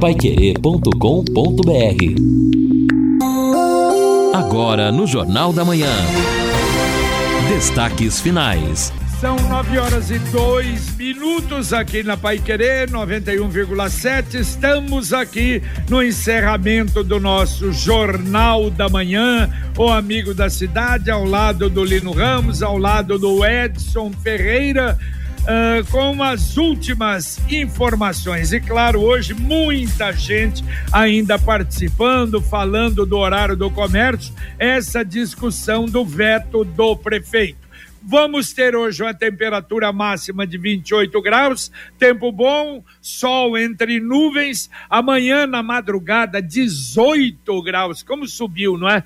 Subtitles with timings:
[0.00, 0.94] paiquerê.com.br
[4.32, 5.90] Agora no Jornal da Manhã.
[7.48, 8.92] Destaques finais.
[9.20, 14.34] São nove horas e dois minutos aqui na Pai Querer 91,7.
[14.34, 15.60] Estamos aqui
[15.90, 22.12] no encerramento do nosso Jornal da Manhã, o amigo da cidade, ao lado do Lino
[22.12, 24.96] Ramos, ao lado do Edson Ferreira.
[25.48, 28.52] Uh, com as últimas informações.
[28.52, 36.04] E claro, hoje muita gente ainda participando, falando do horário do comércio, essa discussão do
[36.04, 37.67] veto do prefeito.
[38.00, 44.70] Vamos ter hoje uma temperatura máxima de 28 graus, tempo bom, sol entre nuvens.
[44.88, 48.02] Amanhã na madrugada 18 graus.
[48.02, 49.02] Como subiu, não é?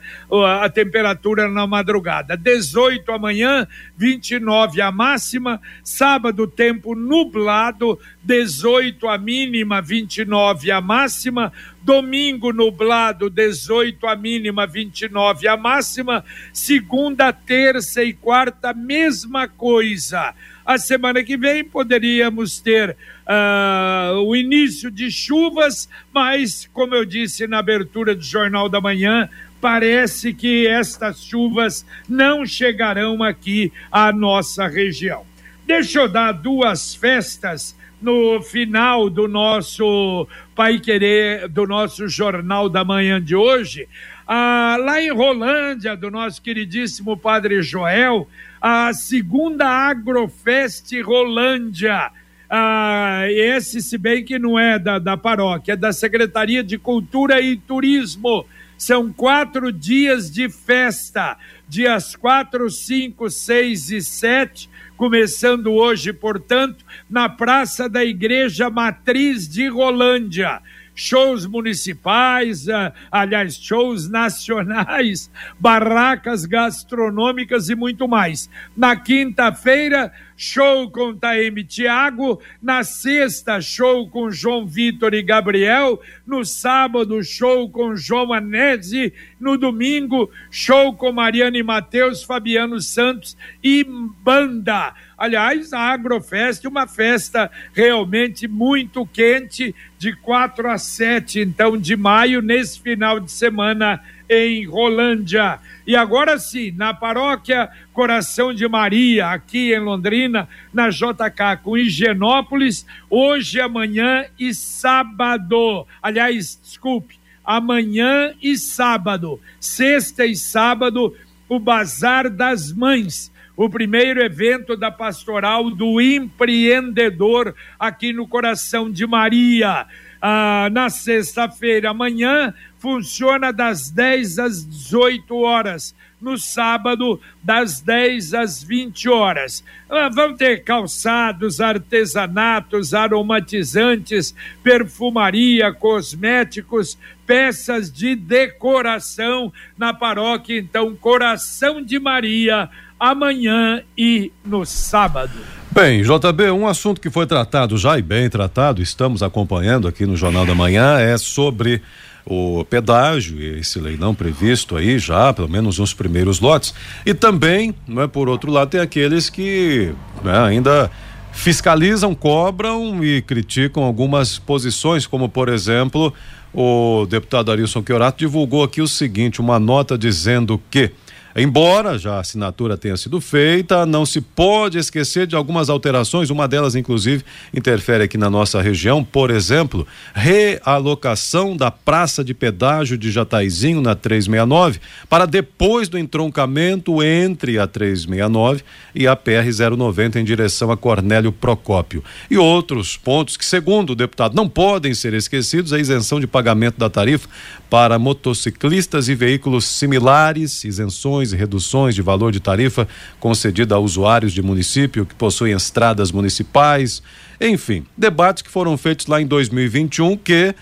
[0.60, 2.37] A temperatura na madrugada.
[2.37, 5.60] 18 amanhã, 29 a máxima.
[5.82, 11.52] Sábado tempo nublado, 18 a mínima, 29 a máxima.
[11.82, 16.24] Domingo nublado, 18 a mínima, 29 a máxima.
[16.52, 20.35] Segunda, terça e quarta, mesma coisa.
[20.65, 27.47] A semana que vem poderíamos ter uh, o início de chuvas, mas, como eu disse
[27.47, 29.29] na abertura do Jornal da Manhã,
[29.61, 35.24] parece que estas chuvas não chegarão aqui à nossa região.
[35.65, 42.85] Deixa eu dar duas festas no final do nosso Pai Querer, do nosso Jornal da
[42.85, 43.89] Manhã de hoje,
[44.27, 48.29] ah, lá em Rolândia, do nosso queridíssimo Padre Joel,
[48.63, 52.13] a segunda Agrofest Rolândia.
[52.49, 57.40] Ah, esse, se bem que não é da, da paróquia, é da Secretaria de Cultura
[57.40, 58.46] e Turismo.
[58.79, 61.37] São quatro dias de festa,
[61.68, 69.66] dias 4, 5, 6 e 7 começando hoje, portanto, na Praça da Igreja Matriz de
[69.66, 70.62] Rolândia.
[70.94, 78.50] Shows municipais, uh, aliás, shows nacionais, barracas gastronômicas e muito mais.
[78.77, 80.12] Na quinta-feira,
[80.43, 87.71] show com Taeme Tiago, na sexta, show com João Vitor e Gabriel, no sábado, show
[87.71, 94.93] com João Anese, no domingo, show com Mariana e Matheus, Fabiano Santos e banda.
[95.17, 102.43] Aliás, a Agrofest, uma festa realmente muito quente, de 4 a 7, então, de maio,
[102.43, 105.60] nesse final de semana em Rolândia.
[105.87, 112.87] E agora sim, na paróquia Coração de Maria, aqui em Londrina, na JK com Higienópolis,
[113.10, 115.87] hoje, amanhã e sábado.
[116.03, 121.14] Aliás, desculpe, amanhã e sábado, sexta e sábado,
[121.49, 123.31] o Bazar das Mães.
[123.54, 129.87] O primeiro evento da pastoral do empreendedor aqui no coração de Maria.
[130.25, 135.93] Ah, na sexta-feira, amanhã, funciona das 10 às 18 horas.
[136.21, 139.65] No sábado, das 10 às 20 horas.
[139.91, 144.32] Ah, vão ter calçados, artesanatos, aromatizantes,
[144.62, 146.97] perfumaria, cosméticos,
[147.27, 152.71] peças de decoração na paróquia, então, Coração de Maria,
[153.03, 155.33] amanhã e no sábado.
[155.73, 160.17] Bem, JB, um assunto que foi tratado já e bem tratado, estamos acompanhando aqui no
[160.17, 161.83] Jornal da Manhã, é sobre
[162.25, 166.73] o pedágio, esse leilão previsto aí já, pelo menos nos primeiros lotes.
[167.05, 169.93] E também, não é, por outro lado, tem aqueles que
[170.23, 170.89] né, ainda
[171.33, 176.15] fiscalizam, cobram e criticam algumas posições, como por exemplo,
[176.55, 180.93] o deputado Arilson Chiorato divulgou aqui o seguinte, uma nota dizendo que
[181.34, 186.47] Embora já a assinatura tenha sido feita, não se pode esquecer de algumas alterações, uma
[186.47, 193.10] delas, inclusive, interfere aqui na nossa região, por exemplo, realocação da praça de pedágio de
[193.10, 198.62] Jataizinho na 369 para depois do entroncamento entre a 369
[198.94, 202.03] e a PR 090 em direção a Cornélio Procópio.
[202.31, 206.78] E outros pontos que, segundo o deputado, não podem ser esquecidos: a isenção de pagamento
[206.78, 207.28] da tarifa
[207.70, 212.89] para motociclistas e veículos similares, isenções e reduções de valor de tarifa
[213.21, 217.03] concedida a usuários de município que possuem estradas municipais,
[217.39, 220.55] enfim, debates que foram feitos lá em 2021 que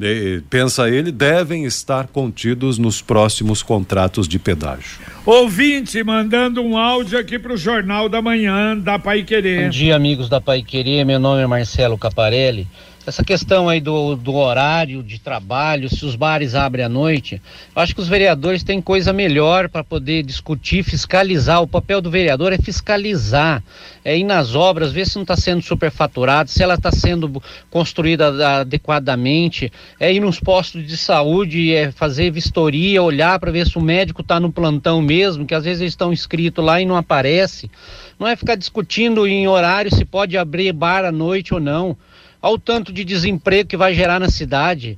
[0.00, 4.98] eh, pensa ele, devem estar contidos nos próximos contratos de pedágio.
[5.26, 9.64] Ouvinte mandando um áudio aqui para o Jornal da Manhã da Pai Querer.
[9.64, 11.04] Bom dia, amigos da Pai Querer.
[11.04, 12.66] Meu nome é Marcelo Caparelli.
[13.06, 17.40] Essa questão aí do, do horário de trabalho, se os bares abrem à noite,
[17.74, 21.62] eu acho que os vereadores têm coisa melhor para poder discutir, fiscalizar.
[21.62, 23.62] O papel do vereador é fiscalizar,
[24.04, 28.60] é ir nas obras, ver se não está sendo superfaturado, se ela está sendo construída
[28.60, 33.80] adequadamente, é ir nos postos de saúde, é fazer vistoria, olhar para ver se o
[33.80, 37.70] médico está no plantão mesmo, que às vezes eles estão inscritos lá e não aparece.
[38.18, 41.96] Não é ficar discutindo em horário se pode abrir bar à noite ou não.
[42.40, 44.96] Ao tanto de desemprego que vai gerar na cidade.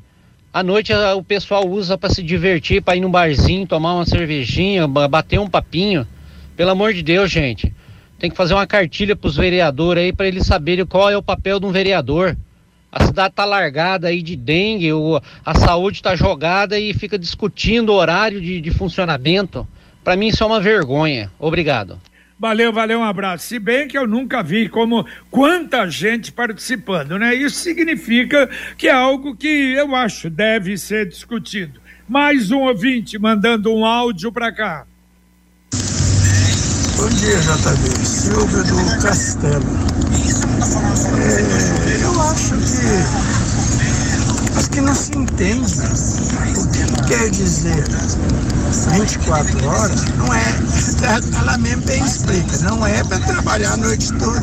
[0.52, 4.86] À noite o pessoal usa para se divertir, para ir num barzinho, tomar uma cervejinha,
[4.86, 6.06] bater um papinho.
[6.56, 7.72] Pelo amor de Deus, gente.
[8.18, 11.22] Tem que fazer uma cartilha para os vereadores aí para eles saberem qual é o
[11.22, 12.36] papel de um vereador.
[12.92, 17.88] A cidade tá largada aí de dengue, o, a saúde está jogada e fica discutindo
[17.88, 19.66] o horário de, de funcionamento.
[20.04, 21.32] Para mim isso é uma vergonha.
[21.38, 21.98] Obrigado.
[22.42, 23.46] Valeu, valeu, um abraço.
[23.46, 27.32] Se bem que eu nunca vi como quanta gente participando, né?
[27.32, 31.80] Isso significa que é algo que eu acho deve ser discutido.
[32.08, 34.84] Mais um ouvinte mandando um áudio para cá.
[36.96, 38.04] Bom dia, JB.
[38.04, 39.62] Silvio do Castelo.
[41.20, 43.61] É, eu acho que.
[44.70, 45.74] Que não se entende
[46.56, 47.84] o que quer dizer
[48.92, 50.42] 24 horas não é,
[51.38, 54.40] ela mesmo bem explica, não é para trabalhar a noite toda.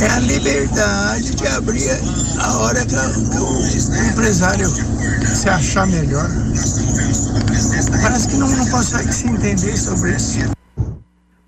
[0.00, 1.90] É a liberdade de abrir
[2.38, 4.72] a hora que o empresário
[5.34, 6.30] se achar melhor.
[8.02, 10.57] Parece que não, não consegue se entender sobre isso.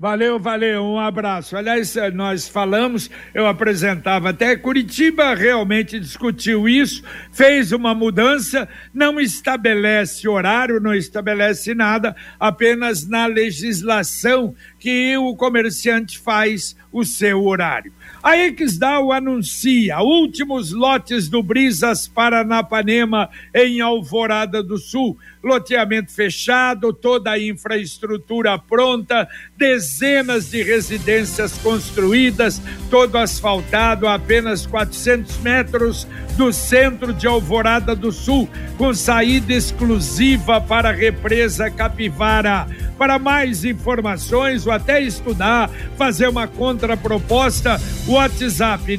[0.00, 1.54] Valeu, valeu, um abraço.
[1.54, 9.20] Aliás, eh, nós falamos, eu apresentava até Curitiba realmente discutiu isso, fez uma mudança, não
[9.20, 17.92] estabelece horário, não estabelece nada, apenas na legislação que o comerciante faz o seu horário.
[18.22, 25.18] A Exdal anuncia últimos lotes do Brisas Paranapanema em Alvorada do Sul.
[25.42, 32.60] Loteamento fechado, toda a infraestrutura pronta, dezenas de residências construídas,
[32.90, 36.06] todo asfaltado a apenas 400 metros
[36.36, 42.66] do centro de Alvorada do Sul, com saída exclusiva para a represa Capivara.
[42.98, 48.94] Para mais informações ou até estudar, fazer uma contraproposta, WhatsApp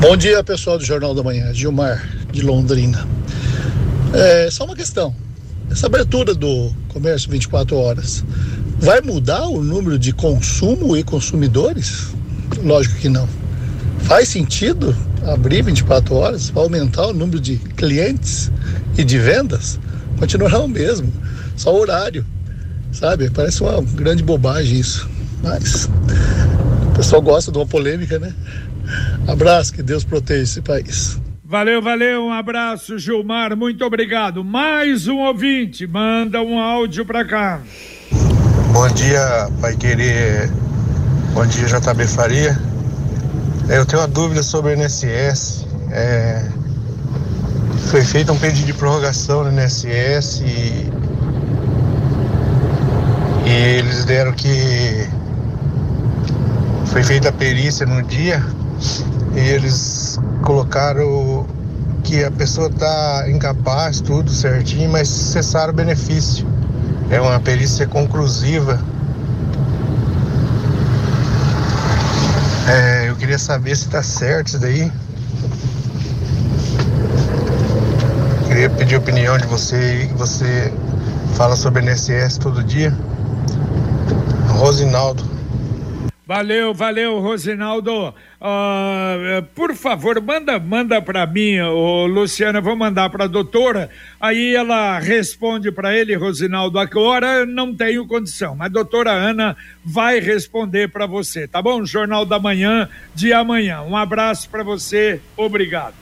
[0.00, 3.06] Bom dia, pessoal do Jornal da Manhã, Gilmar, de Londrina.
[4.14, 5.14] É só uma questão.
[5.70, 8.24] Essa abertura do comércio 24 horas
[8.78, 12.14] vai mudar o número de consumo e consumidores?
[12.64, 13.28] Lógico que não.
[14.04, 14.96] Faz sentido
[15.26, 16.50] abrir 24 horas?
[16.50, 18.50] Vai aumentar o número de clientes
[18.96, 19.78] e de vendas?
[20.18, 21.12] Continuará o mesmo,
[21.56, 22.24] só o horário,
[22.92, 23.30] sabe?
[23.30, 25.08] Parece uma grande bobagem isso,
[25.42, 25.90] mas
[26.86, 28.32] o pessoal gosta de uma polêmica, né?
[29.28, 31.20] Abraço, que Deus proteja esse país.
[31.44, 34.42] Valeu, valeu, um abraço, Gilmar, muito obrigado.
[34.42, 37.60] Mais um ouvinte, manda um áudio para cá.
[38.72, 40.50] Bom dia, Pai Querer.
[41.32, 42.65] Bom dia, JB Faria.
[43.68, 45.66] Eu tenho uma dúvida sobre o INSS.
[45.90, 46.40] É,
[47.88, 50.88] foi feito um pedido de prorrogação no INSS e,
[53.44, 55.08] e eles deram que
[56.86, 58.40] foi feita a perícia no dia
[59.34, 61.44] e eles colocaram
[62.04, 66.46] que a pessoa está incapaz, tudo certinho, mas cessaram o benefício.
[67.10, 68.80] É uma perícia conclusiva.
[72.68, 72.95] É,
[73.36, 74.90] queria saber se está certo isso daí.
[78.48, 80.72] Queria pedir a opinião de você aí, que você
[81.34, 82.96] fala sobre NSS todo dia.
[84.48, 85.35] Rosinaldo.
[86.26, 88.08] Valeu, valeu, Rosinaldo.
[88.08, 93.88] Uh, por favor, manda, manda para mim, ô, Luciana, vou mandar para a doutora.
[94.20, 96.80] Aí ela responde para ele, Rosinaldo.
[96.80, 101.84] Agora não tenho condição, mas a doutora Ana vai responder para você, tá bom?
[101.84, 103.82] Jornal da Manhã de amanhã.
[103.82, 105.94] Um abraço para você, obrigado.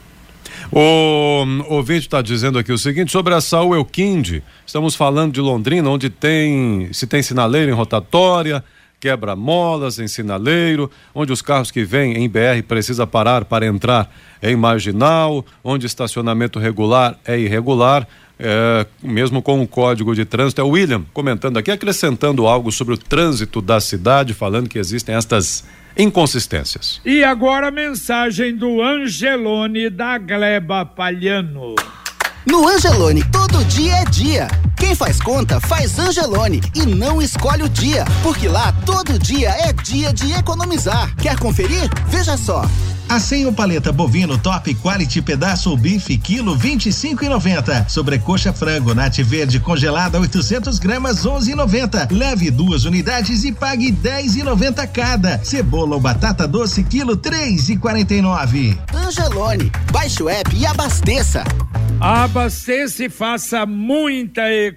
[0.72, 4.42] O ouvinte está dizendo aqui o seguinte sobre a Saúl Elquinde.
[4.66, 8.64] Estamos falando de Londrina, onde tem se tem sinaleiro em rotatória
[9.04, 14.10] quebra-molas em sinaleiro, onde os carros que vêm em BR precisa parar para entrar
[14.42, 18.08] em marginal, onde estacionamento regular é irregular,
[18.38, 20.62] é, mesmo com o código de trânsito.
[20.62, 25.14] É o William comentando aqui, acrescentando algo sobre o trânsito da cidade, falando que existem
[25.14, 25.66] estas
[25.98, 26.98] inconsistências.
[27.04, 31.74] E agora a mensagem do Angelone da Gleba Palhano.
[32.46, 34.48] No Angelone, todo dia é dia.
[34.84, 39.72] Quem faz conta, faz Angelone e não escolhe o dia, porque lá todo dia é
[39.72, 41.10] dia de economizar.
[41.16, 41.88] Quer conferir?
[42.08, 42.68] Veja só.
[43.08, 47.88] Assim o paleta bovino top quality pedaço ou bife quilo 25,90.
[47.88, 52.12] Sobrecoxa frango nat verde congelada 800 gramas 11,90.
[52.12, 55.42] Leve duas unidades e pague 10,90 cada.
[55.42, 58.76] Cebola ou batata doce quilo 3,49.
[58.92, 61.42] Angelone, baixe o app e abasteça.
[62.00, 64.73] Abasteça e faça muita economia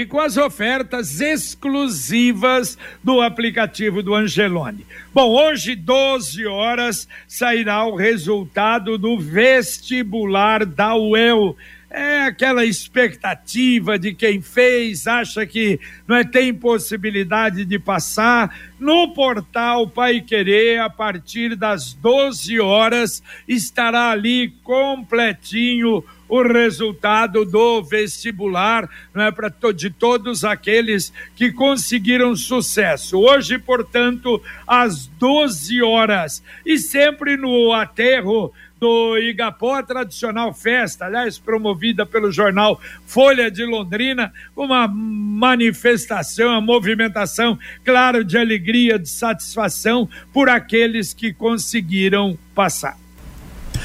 [0.00, 4.86] e com as ofertas exclusivas do aplicativo do Angelone.
[5.12, 11.56] Bom, hoje, 12 horas, sairá o resultado do vestibular da UEL
[11.94, 18.52] é aquela expectativa de quem fez, acha que não é, tem possibilidade de passar.
[18.80, 27.82] No portal Pai Querer, a partir das 12 horas, estará ali completinho o resultado do
[27.82, 33.18] vestibular né, para de todos aqueles que conseguiram sucesso.
[33.18, 41.38] Hoje, portanto, às 12 horas e sempre no aterro do Igapó, a tradicional festa, aliás,
[41.38, 50.08] promovida pelo jornal Folha de Londrina, uma manifestação, uma movimentação, claro, de alegria, de satisfação
[50.32, 53.03] por aqueles que conseguiram passar.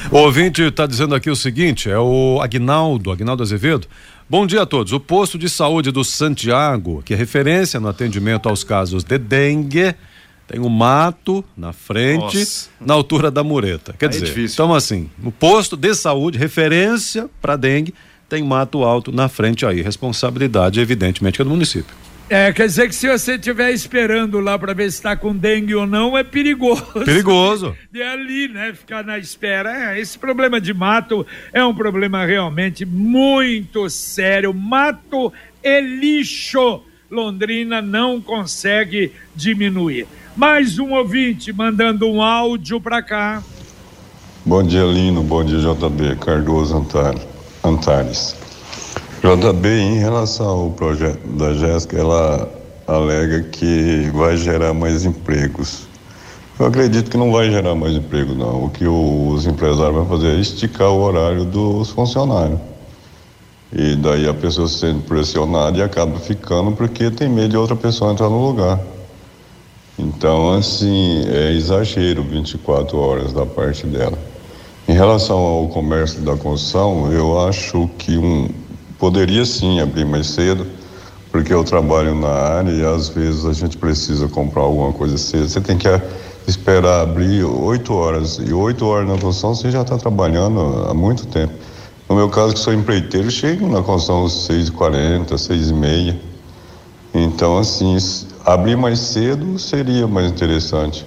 [0.08, 3.86] O ouvinte está dizendo aqui o seguinte: é o Agnaldo, Agnaldo Azevedo.
[4.28, 4.92] Bom dia a todos.
[4.92, 9.94] O posto de saúde do Santiago, que é referência no atendimento aos casos de dengue,
[10.46, 12.68] tem um mato na frente, Nossa.
[12.80, 13.94] na altura da mureta.
[13.98, 17.94] Quer Aí é dizer, é então assim, no posto de saúde, referência para dengue,
[18.28, 19.82] tem mato alto na frente aí.
[19.82, 21.94] Responsabilidade, evidentemente, é do município.
[22.32, 25.74] É, quer dizer que se você estiver esperando lá para ver se está com dengue
[25.74, 26.84] ou não, é perigoso.
[27.04, 27.76] Perigoso.
[27.90, 28.72] De ali, né?
[28.72, 29.96] Ficar na espera.
[29.96, 34.54] É, esse problema de mato é um problema realmente muito sério.
[34.54, 36.84] Mato é lixo.
[37.10, 40.06] Londrina não consegue diminuir.
[40.36, 43.42] Mais um ouvinte mandando um áudio para cá.
[44.46, 45.24] Bom dia, Lino.
[45.24, 46.14] Bom dia, JB.
[46.24, 46.76] Cardoso
[47.64, 48.36] Antares.
[49.22, 52.48] JB, em relação ao projeto da Jéssica, ela
[52.86, 55.82] alega que vai gerar mais empregos.
[56.58, 58.64] Eu acredito que não vai gerar mais emprego, não.
[58.64, 62.58] O que os empresários vão fazer é esticar o horário dos funcionários.
[63.70, 67.76] E daí a pessoa se sente pressionada e acaba ficando porque tem medo de outra
[67.76, 68.80] pessoa entrar no lugar.
[69.98, 74.18] Então, assim, é exagero 24 horas da parte dela.
[74.88, 78.48] Em relação ao comércio da construção, eu acho que um,
[79.00, 80.66] Poderia sim abrir mais cedo,
[81.32, 85.48] porque eu trabalho na área e às vezes a gente precisa comprar alguma coisa cedo.
[85.48, 85.88] Você tem que
[86.46, 91.26] esperar abrir oito horas e oito horas na construção você já está trabalhando há muito
[91.26, 91.54] tempo.
[92.10, 95.72] No meu caso, que sou empreiteiro, chego na construção às seis e quarenta, seis e
[95.72, 96.20] meia.
[97.14, 97.96] Então, assim,
[98.44, 101.06] abrir mais cedo seria mais interessante.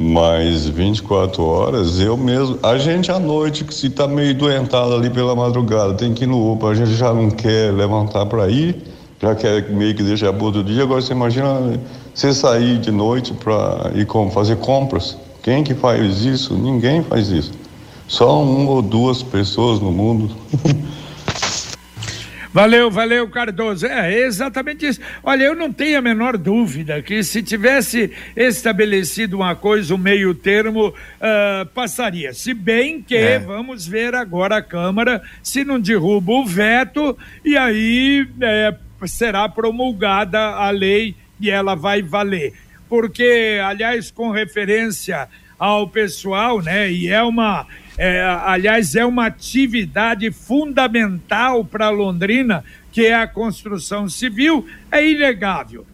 [0.00, 2.56] Mas 24 horas, eu mesmo.
[2.62, 6.28] A gente à noite, que se tá meio doentado ali pela madrugada, tem que ir
[6.28, 8.80] no UPA, a gente já não quer levantar para ir,
[9.20, 10.84] já quer meio que deixar para outro dia.
[10.84, 11.80] Agora você imagina
[12.14, 16.54] você sair de noite para ir com, fazer compras, Quem que faz isso?
[16.54, 17.50] Ninguém faz isso.
[18.06, 20.30] Só uma ou duas pessoas no mundo.
[22.58, 23.86] Valeu, valeu, Cardoso.
[23.86, 25.00] É exatamente isso.
[25.22, 30.34] Olha, eu não tenho a menor dúvida que se tivesse estabelecido uma coisa, um meio
[30.34, 32.34] termo, uh, passaria.
[32.34, 33.38] Se bem que é.
[33.38, 38.74] vamos ver agora a Câmara se não derruba o veto e aí é,
[39.06, 42.54] será promulgada a lei e ela vai valer.
[42.88, 50.30] Porque, aliás, com referência ao pessoal, né, e é uma é, aliás, é uma atividade
[50.30, 55.84] fundamental para Londrina, que é a construção civil, é inegável.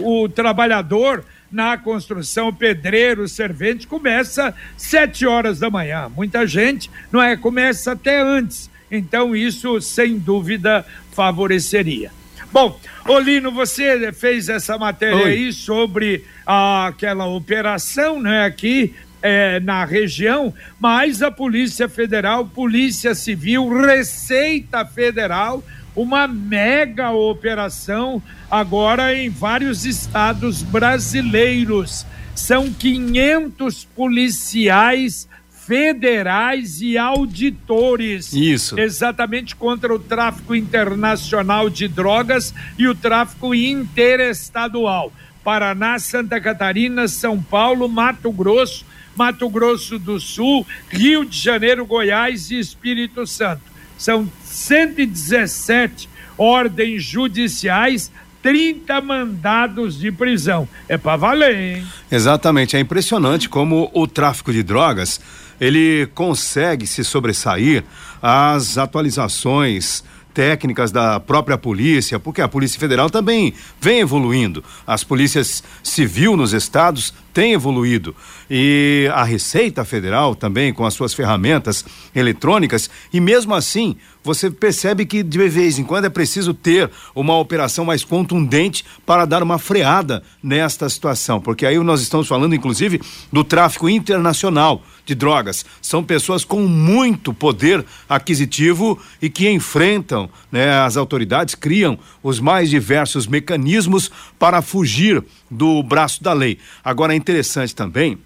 [0.00, 6.08] O trabalhador na construção, o pedreiro, o servente, começa sete horas da manhã.
[6.08, 8.70] Muita gente não é, começa até antes.
[8.90, 12.12] Então, isso, sem dúvida, favoreceria.
[12.52, 12.78] Bom,
[13.08, 15.30] Olino, você fez essa matéria Oi.
[15.30, 23.14] aí sobre ah, aquela operação, né, aqui é, na região, mas a Polícia Federal, Polícia
[23.14, 25.62] Civil, Receita Federal,
[25.94, 32.04] uma mega operação agora em vários estados brasileiros.
[32.34, 35.28] São 500 policiais
[35.66, 38.32] federais e auditores.
[38.32, 38.78] Isso.
[38.78, 45.12] Exatamente contra o tráfico internacional de drogas e o tráfico interestadual.
[45.44, 48.84] Paraná, Santa Catarina, São Paulo, Mato Grosso,
[49.16, 53.62] Mato Grosso do Sul, Rio de Janeiro, Goiás e Espírito Santo.
[53.98, 58.10] São 117 ordens judiciais
[58.42, 60.68] 30 mandados de prisão.
[60.88, 61.86] É para valer, hein?
[62.10, 65.20] Exatamente, é impressionante como o tráfico de drogas,
[65.60, 67.84] ele consegue se sobressair
[68.20, 70.02] às atualizações
[70.34, 74.64] técnicas da própria polícia, porque a Polícia Federal também vem evoluindo.
[74.86, 78.14] As polícias civil nos estados têm evoluído.
[78.50, 81.84] E a Receita Federal também, com as suas ferramentas
[82.14, 87.36] eletrônicas, e mesmo assim, você percebe que de vez em quando é preciso ter uma
[87.38, 93.00] operação mais contundente para dar uma freada nesta situação, porque aí nós estamos falando, inclusive,
[93.32, 95.64] do tráfico internacional de drogas.
[95.80, 102.70] São pessoas com muito poder aquisitivo e que enfrentam né, as autoridades, criam os mais
[102.70, 106.58] diversos mecanismos para fugir do braço da lei.
[106.82, 108.18] Agora é interessante também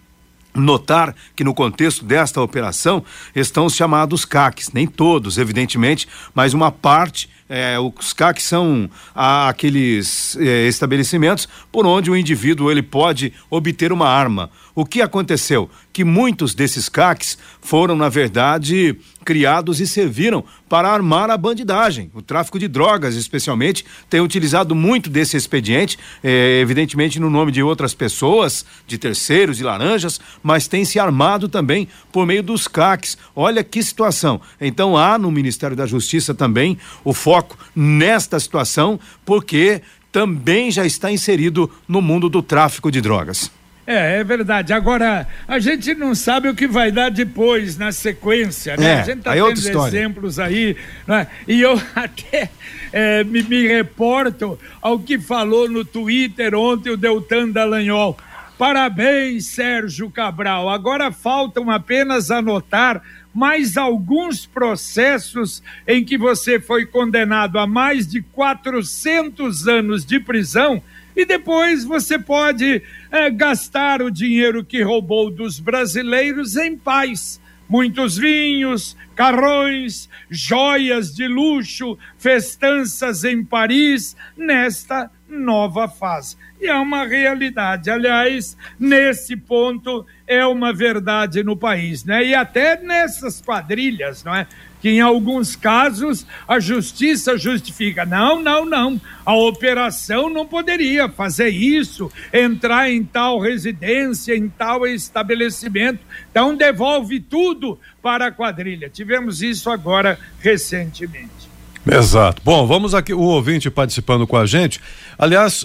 [0.55, 6.73] notar que no contexto desta operação estão os chamados CACs, nem todos, evidentemente, mas uma
[6.73, 13.93] parte é, os CACs são aqueles é, estabelecimentos por onde o indivíduo ele pode obter
[13.93, 14.51] uma arma.
[14.75, 15.71] O que aconteceu?
[15.93, 22.11] Que muitos desses CACs foram, na verdade, criados e serviram para armar a bandidagem.
[22.13, 27.63] O tráfico de drogas, especialmente, tem utilizado muito desse expediente, é, evidentemente no nome de
[27.63, 33.17] outras pessoas, de terceiros, de laranjas, mas tem se armado também por meio dos CACs.
[33.35, 34.41] Olha que situação.
[34.61, 37.36] Então há no Ministério da Justiça também o foco
[37.75, 43.51] nesta situação, porque também já está inserido no mundo do tráfico de drogas.
[43.87, 44.73] É, é verdade.
[44.73, 48.87] Agora, a gente não sabe o que vai dar depois, na sequência, né?
[48.87, 49.97] É, a gente tá aí tendo história.
[49.97, 51.29] exemplos aí, né?
[51.47, 52.51] E eu até
[52.93, 58.17] é, me, me reporto ao que falou no Twitter ontem o Deltan Dallagnol.
[58.59, 60.71] Parabéns, Sérgio Cabral.
[60.71, 63.03] Agora faltam apenas anotar
[63.35, 70.83] mais alguns processos em que você foi condenado a mais de 400 anos de prisão
[71.15, 77.39] e depois você pode é, gastar o dinheiro que roubou dos brasileiros em paz.
[77.69, 86.37] Muitos vinhos, carrões, joias de luxo, festanças em Paris, nesta nova fase.
[86.61, 87.91] E é uma realidade.
[87.91, 92.25] Aliás, nesse ponto é uma verdade no país, né?
[92.25, 94.47] E até nessas quadrilhas, não é?
[94.81, 98.05] que em alguns casos a justiça justifica.
[98.05, 99.01] Não, não, não.
[99.25, 106.01] A operação não poderia fazer isso, entrar em tal residência, em tal estabelecimento.
[106.31, 108.89] Então devolve tudo para a quadrilha.
[108.89, 111.56] Tivemos isso agora recentemente.
[111.87, 112.43] Exato.
[112.45, 114.81] Bom, vamos aqui, o ouvinte participando com a gente.
[115.17, 115.65] Aliás,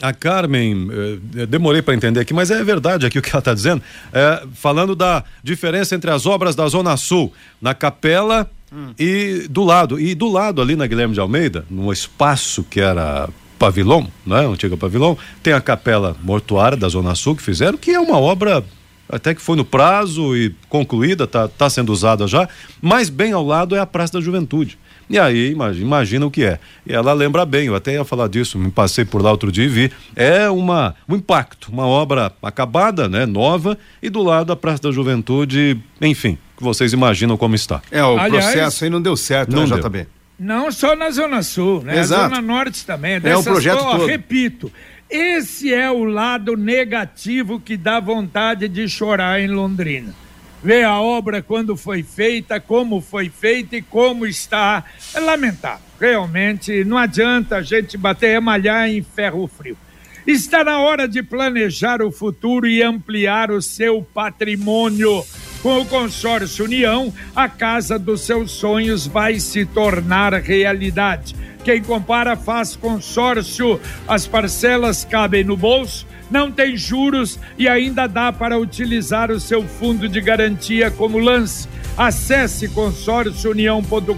[0.00, 0.88] a Carmen,
[1.36, 4.44] eh, demorei para entender aqui, mas é verdade aqui o que ela está dizendo, é,
[4.54, 8.92] falando da diferença entre as obras da Zona Sul, na capela hum.
[8.98, 9.98] e do lado.
[9.98, 13.28] E do lado ali na Guilherme de Almeida, num espaço que era
[13.58, 14.46] pavilhão, né?
[14.46, 18.64] Antiga pavilhão, tem a capela mortuária da Zona Sul que fizeram, que é uma obra
[19.08, 22.48] até que foi no prazo e concluída, tá, tá sendo usada já,
[22.80, 24.78] mas bem ao lado é a Praça da Juventude.
[25.12, 26.58] E aí, imagina, imagina o que é.
[26.86, 29.64] E ela lembra bem, eu até ia falar disso, me passei por lá outro dia
[29.64, 29.92] e vi.
[30.16, 34.90] É uma, um impacto, uma obra acabada, né, nova, e do lado a Praça da
[34.90, 37.82] Juventude, enfim, que vocês imaginam como está.
[37.90, 40.06] É, o Aliás, processo aí não deu certo, não né, JB?
[40.38, 41.98] Não só na Zona Sul, né?
[41.98, 42.22] Exato.
[42.22, 43.20] A Zona Norte também.
[43.22, 44.06] é o projeto todo.
[44.06, 44.72] Repito,
[45.10, 50.21] esse é o lado negativo que dá vontade de chorar em Londrina.
[50.62, 54.84] Ver a obra quando foi feita, como foi feita e como está.
[55.12, 55.84] É lamentável.
[56.00, 59.76] Realmente, não adianta a gente bater e malhar em ferro frio.
[60.24, 65.24] Está na hora de planejar o futuro e ampliar o seu patrimônio.
[65.62, 71.34] Com o consórcio União, a casa dos seus sonhos vai se tornar realidade.
[71.64, 78.32] Quem compara faz consórcio, as parcelas cabem no bolso, não tem juros e ainda dá
[78.32, 81.68] para utilizar o seu fundo de garantia como lance.
[81.96, 84.12] Acesse consórciounião.com.br,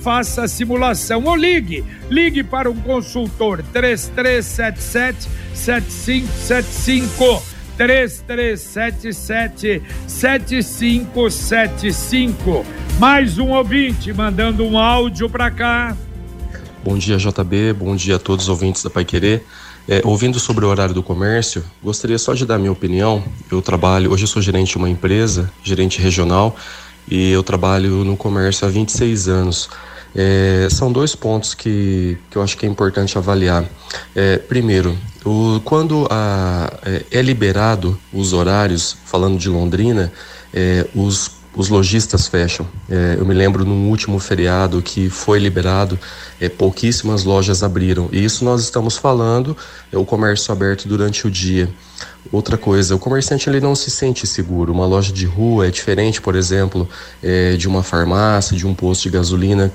[0.00, 1.84] faça a simulação ou ligue.
[2.10, 7.54] Ligue para um consultor 3377 7575.
[7.76, 12.66] 3377 7575.
[12.98, 15.96] Mais um ouvinte mandando um áudio para cá.
[16.84, 17.72] Bom dia, JB.
[17.72, 19.44] Bom dia a todos os ouvintes da Pai Querer.
[19.86, 23.22] É, ouvindo sobre o horário do comércio, gostaria só de dar minha opinião.
[23.50, 26.56] Eu trabalho, hoje eu sou gerente de uma empresa, gerente regional,
[27.06, 29.68] e eu trabalho no comércio há 26 anos.
[30.16, 33.64] É, são dois pontos que, que eu acho que é importante avaliar.
[34.14, 40.10] É, primeiro, o, quando a, é, é liberado os horários, falando de Londrina,
[40.52, 42.66] é, os os lojistas fecham.
[42.88, 45.98] É, eu me lembro num último feriado que foi liberado,
[46.40, 48.08] é, pouquíssimas lojas abriram.
[48.12, 49.56] E isso nós estamos falando,
[49.92, 51.68] é o comércio aberto durante o dia.
[52.32, 54.72] Outra coisa, o comerciante ele não se sente seguro.
[54.72, 56.88] Uma loja de rua é diferente, por exemplo,
[57.22, 59.72] é, de uma farmácia, de um posto de gasolina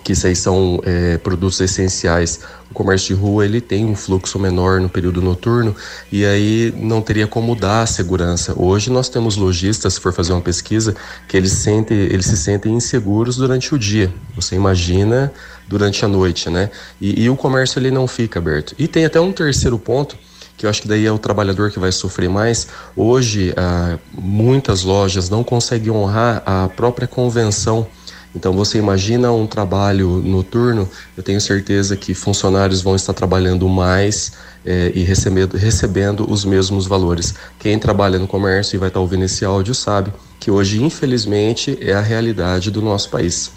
[0.00, 2.40] que isso aí são é, produtos essenciais.
[2.70, 5.74] O comércio de rua ele tem um fluxo menor no período noturno
[6.10, 8.54] e aí não teria como dar a segurança.
[8.56, 10.94] Hoje nós temos lojistas, se for fazer uma pesquisa,
[11.26, 14.12] que eles, sentem, eles se sentem inseguros durante o dia.
[14.36, 15.32] Você imagina
[15.68, 16.70] durante a noite, né?
[17.00, 18.74] E, e o comércio ele não fica aberto.
[18.78, 20.16] E tem até um terceiro ponto
[20.60, 22.68] que eu acho que daí é o trabalhador que vai sofrer mais.
[22.94, 27.86] Hoje, ah, muitas lojas não conseguem honrar a própria convenção
[28.34, 34.32] então você imagina um trabalho noturno, eu tenho certeza que funcionários vão estar trabalhando mais
[34.64, 37.34] é, e recebendo, recebendo os mesmos valores.
[37.58, 41.92] Quem trabalha no comércio e vai estar ouvindo esse áudio sabe que hoje, infelizmente, é
[41.92, 43.52] a realidade do nosso país.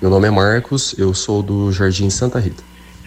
[0.00, 2.62] Meu nome é Marcos, eu sou do Jardim Santa Rita.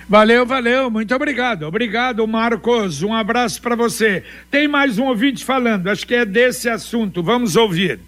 [0.07, 1.63] Valeu, valeu, muito obrigado.
[1.63, 3.01] Obrigado, Marcos.
[3.01, 4.23] Um abraço para você.
[4.51, 7.23] Tem mais um ouvinte falando, acho que é desse assunto.
[7.23, 7.99] Vamos ouvir.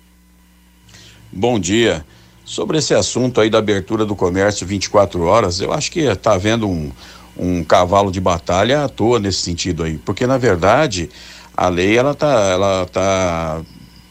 [1.32, 2.06] Bom dia.
[2.46, 6.70] Sobre esse assunto aí da abertura do comércio 24 horas, eu acho que está havendo
[6.70, 6.92] um,
[7.36, 11.10] um cavalo de batalha à toa nesse sentido aí, porque na verdade
[11.58, 13.62] a lei ela está ela tá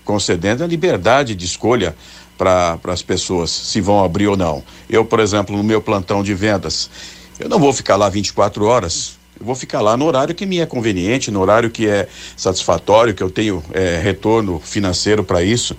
[0.04, 1.94] concedendo a liberdade de escolha
[2.36, 4.64] para as pessoas se vão abrir ou não.
[4.90, 6.90] Eu, por exemplo, no meu plantão de vendas,
[7.38, 9.16] eu não vou ficar lá 24 horas.
[9.38, 13.14] Eu vou ficar lá no horário que me é conveniente, no horário que é satisfatório,
[13.14, 15.76] que eu tenho é, retorno financeiro para isso.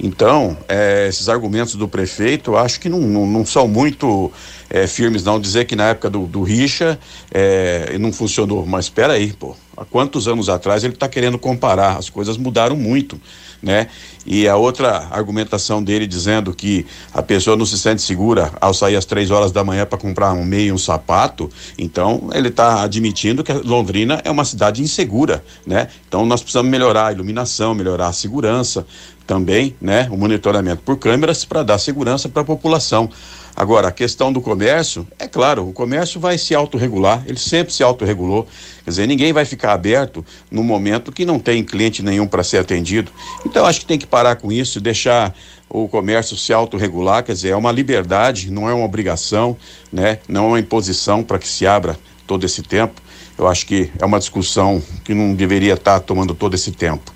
[0.00, 4.32] Então, é, esses argumentos do prefeito, acho que não, não, não são muito
[4.68, 5.40] é, firmes, não.
[5.40, 6.98] Dizer que na época do, do Richa
[7.30, 8.66] é, não funcionou.
[8.66, 9.54] Mas espera aí, pô.
[9.74, 11.96] Há quantos anos atrás ele está querendo comparar?
[11.96, 13.18] As coisas mudaram muito,
[13.62, 13.88] né?
[14.26, 18.96] E a outra argumentação dele dizendo que a pessoa não se sente segura ao sair
[18.96, 22.82] às três horas da manhã para comprar um meio e um sapato, então ele está
[22.82, 25.88] admitindo que Londrina é uma cidade insegura, né?
[26.06, 28.86] Então nós precisamos melhorar a iluminação, melhorar a segurança,
[29.32, 33.08] também, né, o monitoramento por câmeras para dar segurança para a população.
[33.56, 37.82] Agora, a questão do comércio, é claro, o comércio vai se autorregular, ele sempre se
[37.82, 38.46] autorregulou.
[38.84, 42.58] Quer dizer, ninguém vai ficar aberto no momento que não tem cliente nenhum para ser
[42.58, 43.10] atendido.
[43.46, 45.34] Então, acho que tem que parar com isso, deixar
[45.66, 49.56] o comércio se autorregular, quer dizer, é uma liberdade, não é uma obrigação,
[49.90, 50.18] né?
[50.28, 53.00] Não é uma imposição para que se abra todo esse tempo.
[53.38, 57.12] Eu acho que é uma discussão que não deveria estar tá tomando todo esse tempo.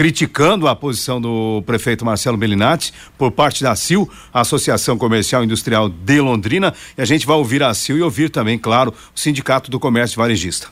[0.00, 6.20] criticando a posição do prefeito Marcelo Bellinati por parte da CIL, Associação Comercial Industrial de
[6.22, 9.78] Londrina, e a gente vai ouvir a CIL e ouvir também, claro, o Sindicato do
[9.78, 10.68] Comércio Varejista.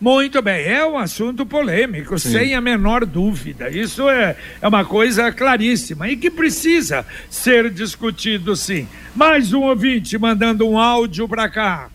[0.00, 2.30] Muito bem, é um assunto polêmico, Sim.
[2.30, 3.68] sem a menor dúvida.
[3.68, 8.86] Isso é, é uma coisa claríssima e que precisa ser discutido sim.
[9.12, 11.88] Mais um ouvinte mandando um áudio para cá.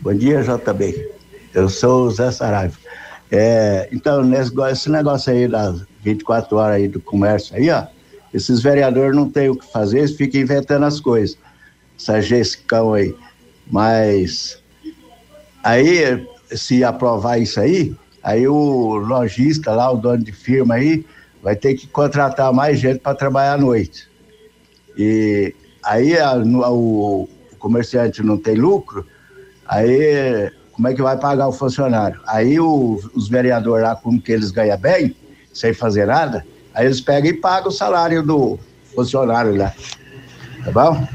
[0.00, 1.06] Bom dia, JB.
[1.52, 2.78] Eu sou o Zé Saraiva.
[3.36, 7.84] É, então, nesse, esse negócio aí das 24 horas aí do comércio aí, ó,
[8.32, 11.36] esses vereadores não têm o que fazer, eles ficam inventando as coisas.
[11.98, 13.12] Essa gestão aí.
[13.66, 14.62] Mas
[15.64, 17.92] aí, se aprovar isso aí,
[18.22, 21.04] aí o lojista lá, o dono de firma aí,
[21.42, 24.08] vai ter que contratar mais gente para trabalhar à noite.
[24.96, 29.04] E aí a- o, o comerciante não tem lucro,
[29.66, 32.20] aí como é que vai pagar o funcionário?
[32.26, 35.14] Aí o- os vereadores lá, como que eles ganham bem,
[35.52, 38.58] sem fazer nada, aí eles pegam e pagam o salário do
[38.94, 39.72] funcionário lá.
[40.64, 41.08] Tá bom?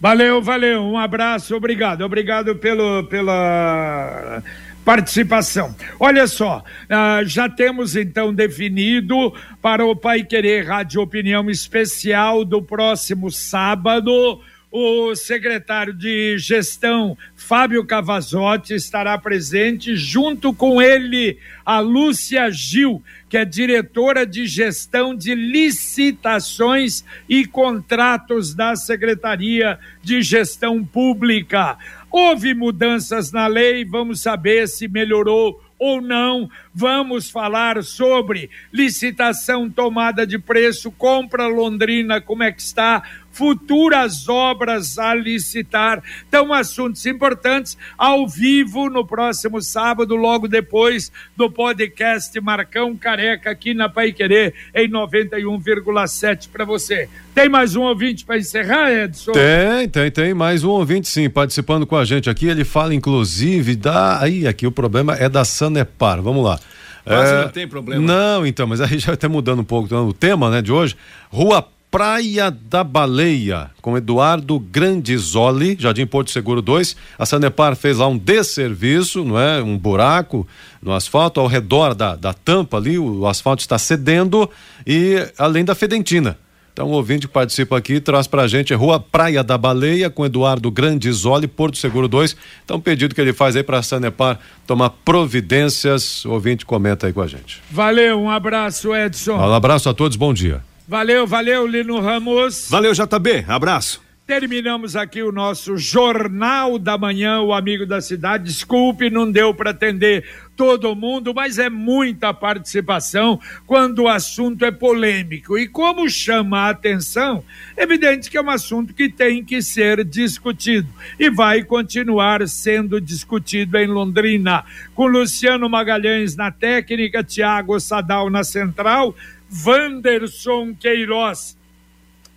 [0.00, 4.42] Valeu, valeu, um abraço, obrigado, obrigado pelo, pela
[4.84, 5.74] participação.
[5.98, 12.62] Olha só, ah, já temos então definido para o Pai Querer Rádio Opinião Especial do
[12.62, 14.40] próximo sábado.
[14.72, 23.36] O secretário de gestão, Fábio Cavazotti, estará presente, junto com ele, a Lúcia Gil, que
[23.36, 31.76] é diretora de gestão de licitações e contratos da Secretaria de Gestão Pública.
[32.08, 36.48] Houve mudanças na lei, vamos saber se melhorou ou não.
[36.74, 43.02] Vamos falar sobre licitação, tomada de preço, compra Londrina, como é que está,
[43.40, 46.02] futuras obras a licitar.
[46.28, 53.72] Então, assuntos importantes ao vivo no próximo sábado, logo depois do podcast Marcão Careca aqui
[53.72, 57.08] na Pai Querer em 91,7 para você.
[57.34, 59.32] Tem mais um ouvinte para encerrar, Edson?
[59.32, 62.46] Tem, tem, tem mais um ouvinte sim participando com a gente aqui.
[62.46, 64.20] Ele fala inclusive da.
[64.20, 66.20] Aí, aqui o problema é da Sanepar.
[66.20, 66.60] Vamos lá.
[67.06, 68.04] Quase É, não tem problema.
[68.04, 70.94] Não, então, mas aí já até mudando um pouco então, o tema, né, de hoje.
[71.30, 76.94] Rua Praia da Baleia, com Eduardo Grandizoli, Jardim Porto Seguro 2.
[77.18, 79.60] A Sanepar fez lá um desserviço, não é?
[79.60, 80.46] Um buraco
[80.80, 84.48] no asfalto, ao redor da, da tampa ali, o, asfalto está cedendo
[84.86, 86.38] e além da fedentina.
[86.72, 90.70] Então, o ouvinte que participa aqui traz pra gente Rua Praia da Baleia, com Eduardo
[90.70, 92.36] Grandizoli, Porto Seguro 2.
[92.64, 96.24] Então, o pedido que ele faz aí pra Sanepar tomar providências.
[96.24, 97.60] O ouvinte comenta aí com a gente.
[97.68, 99.34] Valeu, um abraço, Edson.
[99.34, 100.69] Um abraço a todos, bom dia.
[100.90, 102.66] Valeu, valeu, Lino Ramos.
[102.68, 103.44] Valeu, JB.
[103.46, 104.02] Abraço.
[104.26, 108.46] Terminamos aqui o nosso Jornal da Manhã, o Amigo da Cidade.
[108.46, 110.24] Desculpe, não deu para atender
[110.56, 115.56] todo mundo, mas é muita participação quando o assunto é polêmico.
[115.56, 117.44] E como chama a atenção,
[117.76, 120.88] evidente que é um assunto que tem que ser discutido
[121.20, 124.64] e vai continuar sendo discutido em Londrina.
[124.92, 129.14] Com Luciano Magalhães na técnica, Tiago Sadal na central,
[129.50, 131.56] Wanderson Queiroz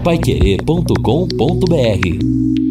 [0.04, 2.65] Paiquerê.com.br